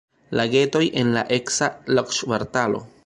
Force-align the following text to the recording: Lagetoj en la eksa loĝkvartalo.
Lagetoj 0.39 0.81
en 1.01 1.11
la 1.17 1.23
eksa 1.37 1.69
loĝkvartalo. 1.99 2.83